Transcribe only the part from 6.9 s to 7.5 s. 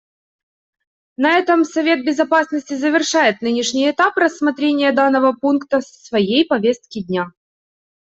дня.